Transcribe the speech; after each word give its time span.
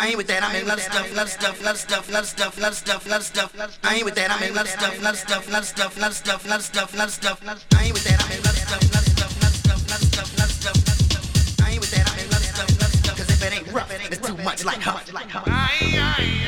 I 0.00 0.06
ain't 0.08 0.16
with 0.16 0.28
that, 0.28 0.42
I'm 0.42 0.56
in 0.56 0.66
lot 0.66 0.80
stuff, 0.80 1.12
of 1.12 1.28
stuff, 1.28 1.60
of 1.60 1.76
stuff, 1.76 2.08
of 2.08 2.26
stuff, 2.26 2.58
of 2.58 2.74
stuff, 2.74 3.06
of 3.06 3.22
stuff. 3.22 3.78
I 3.84 3.96
ain't 3.96 4.04
with 4.06 4.14
that, 4.14 4.30
I'm 4.30 4.42
in 4.42 4.54
lot 4.54 4.66
stuff, 4.66 4.96
of 4.96 5.16
stuff, 5.18 5.46
of 5.46 5.66
stuff, 5.66 5.98
of 6.00 6.14
stuff, 6.14 6.46
of 6.48 6.62
stuff, 6.62 6.94
of 6.94 7.10
stuff. 7.12 7.66
I 7.76 7.84
ain't 7.84 7.92
with 7.92 8.04
that, 8.04 8.16
in 8.32 8.40
lot 8.40 8.56
of 8.56 8.64
stuff, 8.64 8.80
of 8.80 9.04
stuff, 9.04 9.36
of 9.36 10.00
stuff, 10.00 10.40
of 10.40 10.50
stuff, 10.50 10.74
of 10.74 10.96
stuff. 11.04 11.60
I 11.60 11.72
ain't 11.72 11.80
with 11.80 11.90
that, 11.90 12.08
in 12.16 12.30
lot 12.30 12.40
of 12.40 12.48
stuff, 12.48 12.70
of 12.70 12.94
stuff. 12.96 13.16
Cause 13.18 13.28
if 13.28 13.44
it 13.44 13.52
ain't 13.52 13.72
rough, 13.74 13.92
it's 13.92 14.26
too 14.26 14.38
much 14.38 14.64
like 14.64 14.80
huff, 14.80 15.12
like 15.12 15.28
huff. 15.28 15.44
deeper, 15.44 16.39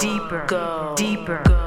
deeper, 0.00 0.46
go 0.48 0.94
deeper, 0.96 1.42
go 1.44 1.59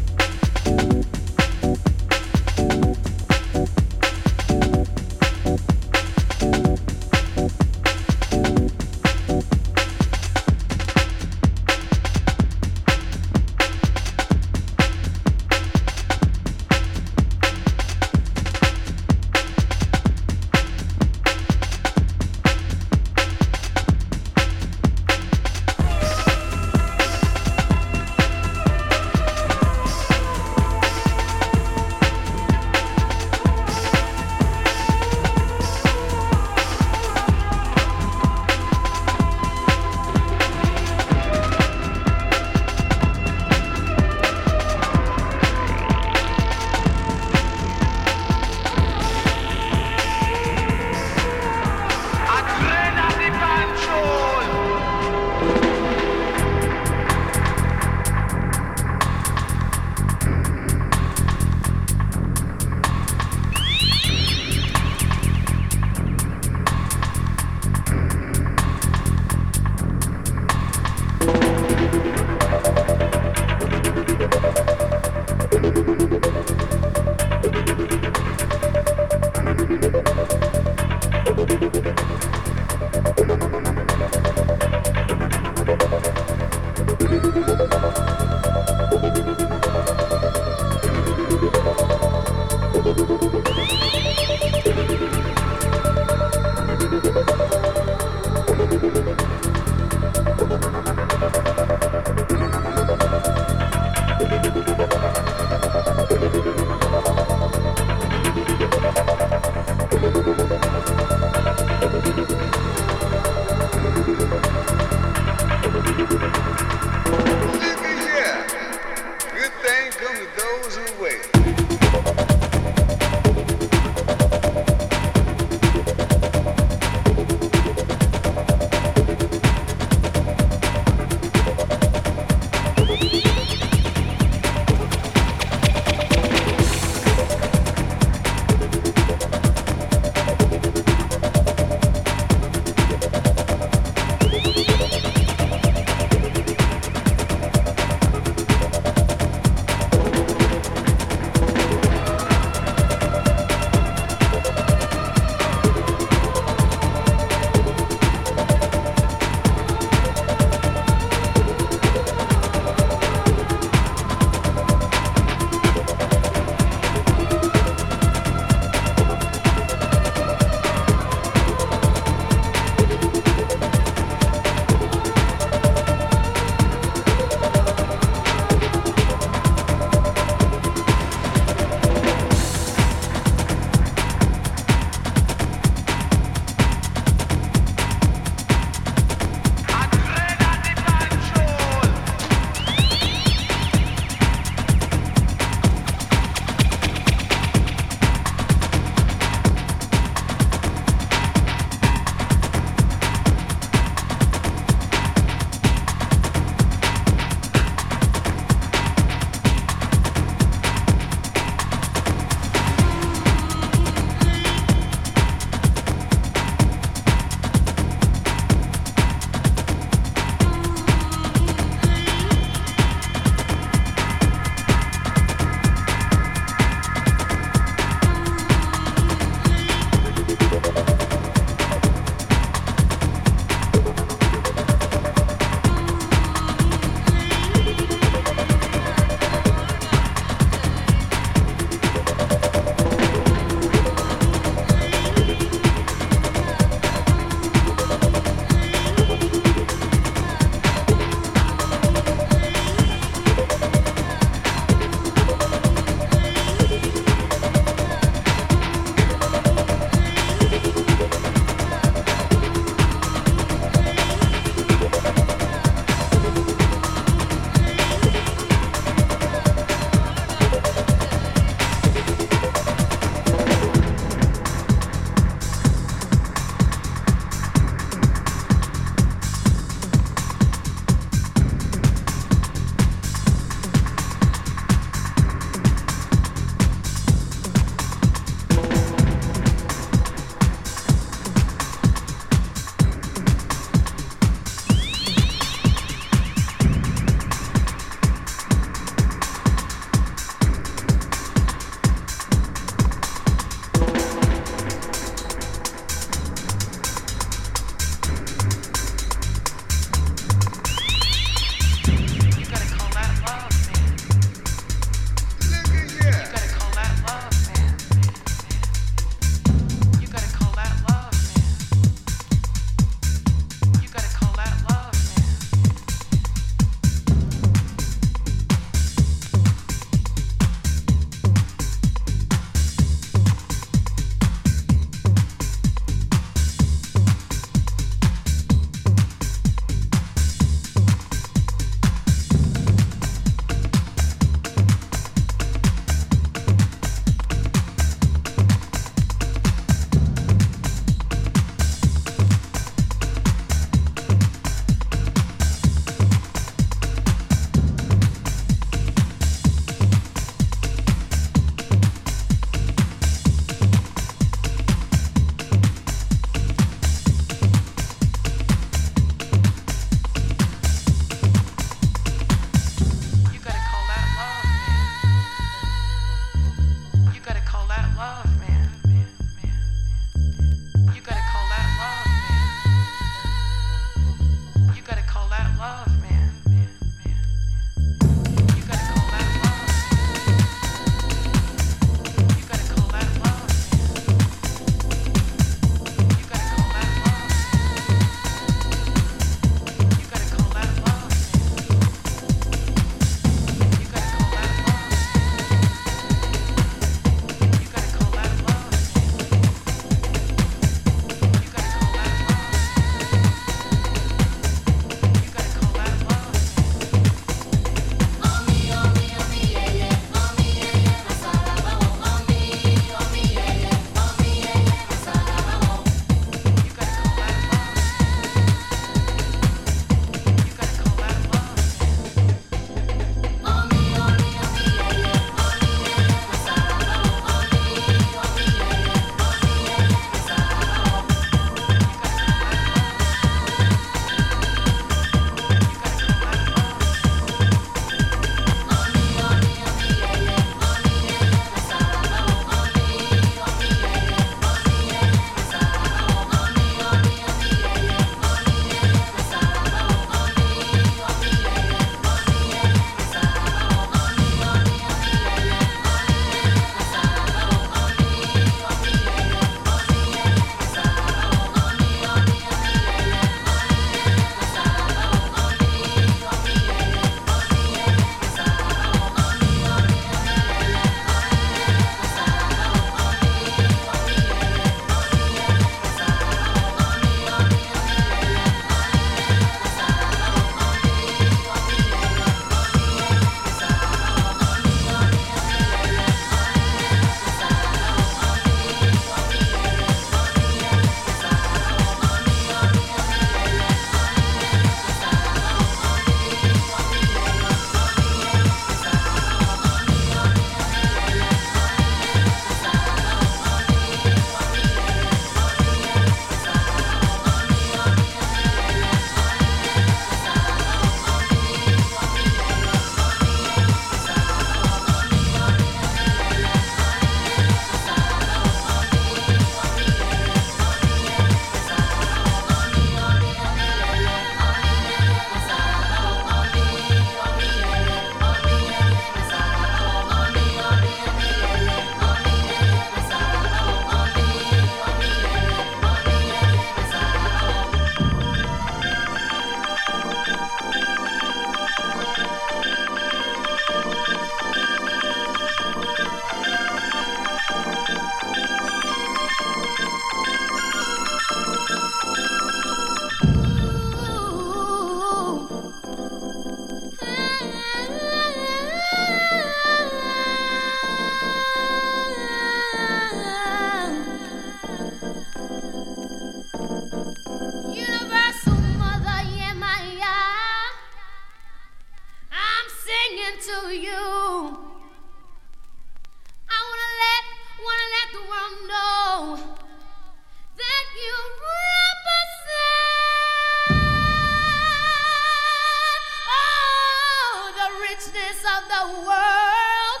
richness 597.98 598.44
of 598.44 598.68
the 598.68 598.98
world. 599.00 600.00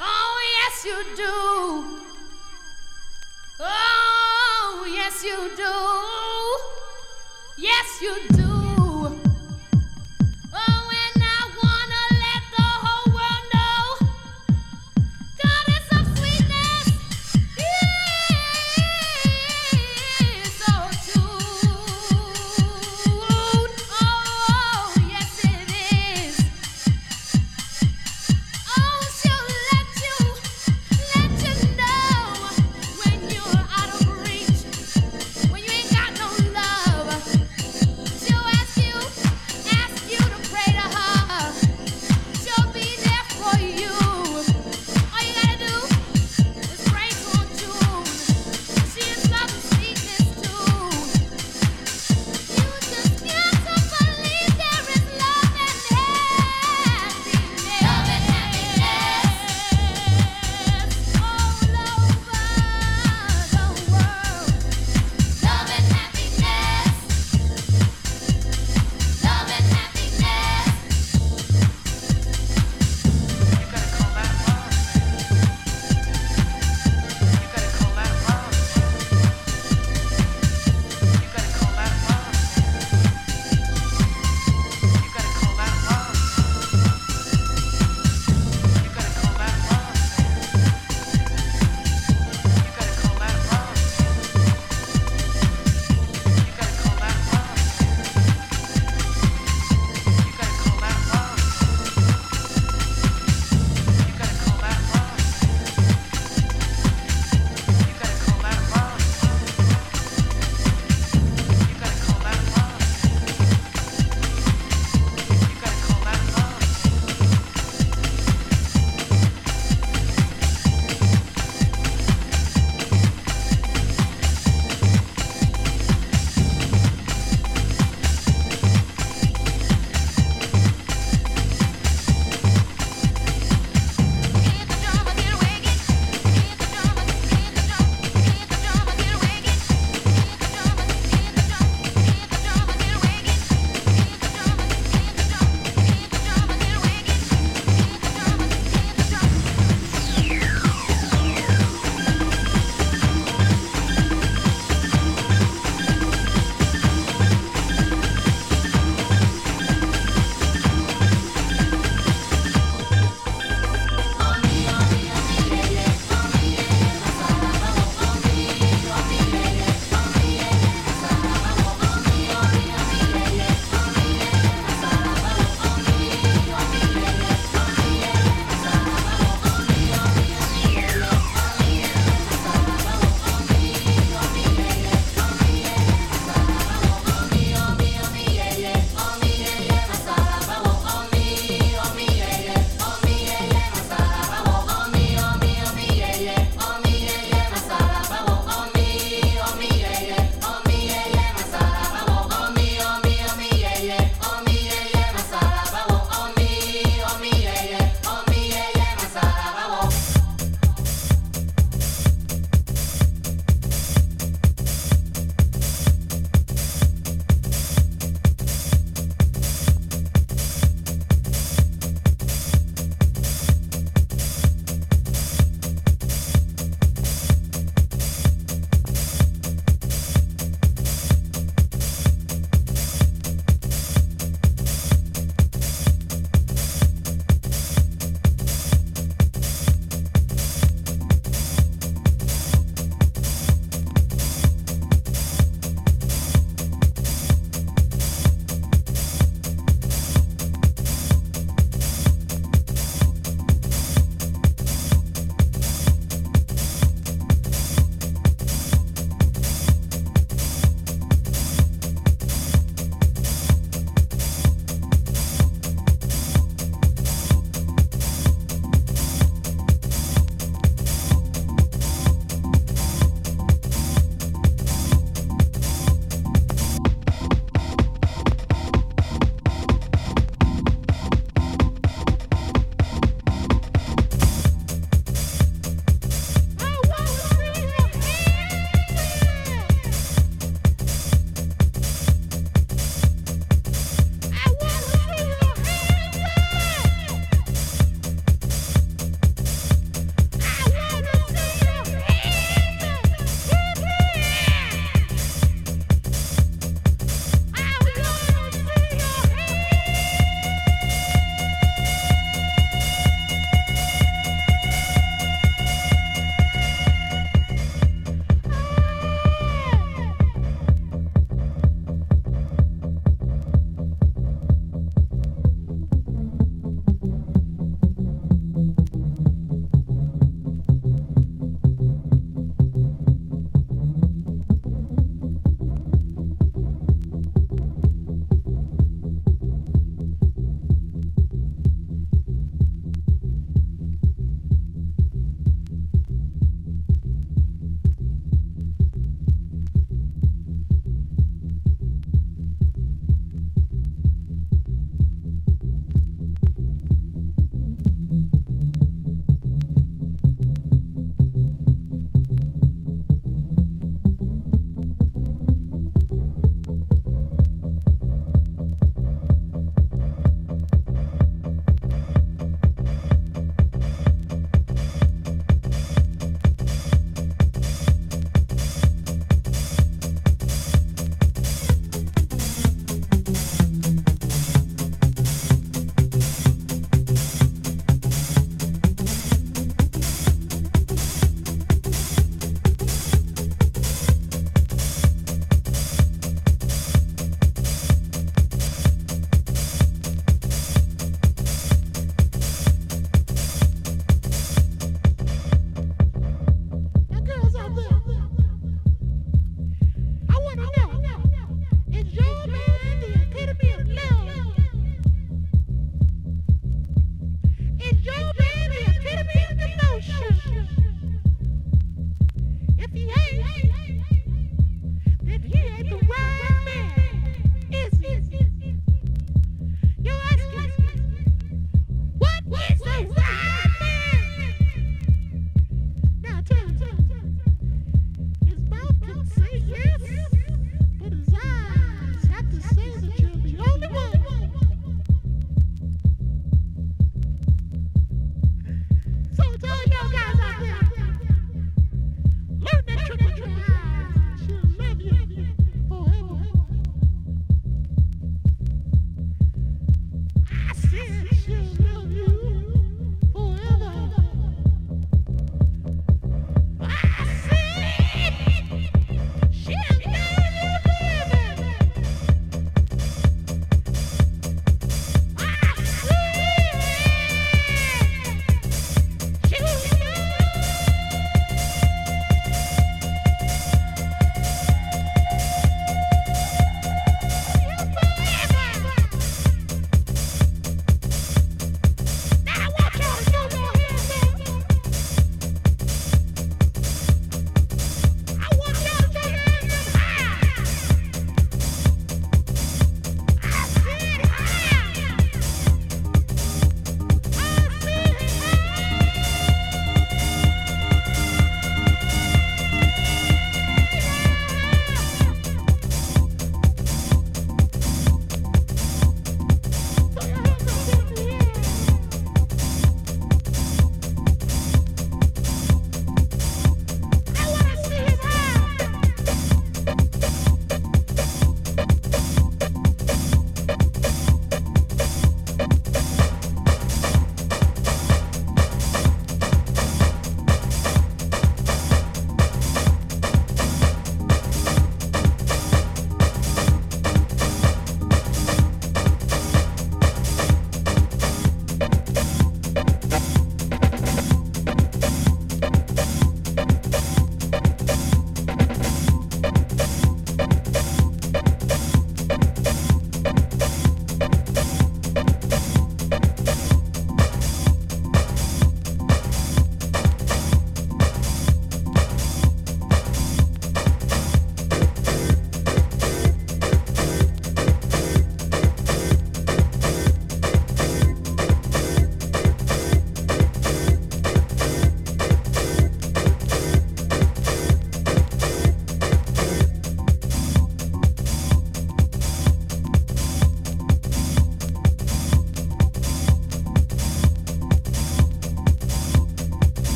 Oh, 0.00 0.40
yes, 0.58 0.84
you 0.84 1.04
do. 1.16 1.84
Oh, 3.60 4.86
yes, 4.88 5.24
you 5.24 5.50
do. 5.56 5.74
Yes, 7.62 8.02
you 8.02 8.28
do. 8.36 8.47